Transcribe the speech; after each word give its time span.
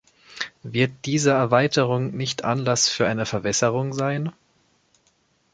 Wird 0.63 0.93
diese 1.05 1.29
Erweiterung 1.29 2.17
nicht 2.17 2.43
Anlass 2.43 2.89
für 2.89 3.05
eine 3.05 3.27
Verwässerung 3.27 3.93
sein? 3.93 4.33